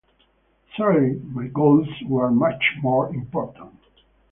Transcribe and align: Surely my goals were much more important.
Surely 0.75 1.19
my 1.25 1.45
goals 1.45 1.87
were 2.07 2.31
much 2.31 2.63
more 2.81 3.13
important. 3.13 3.77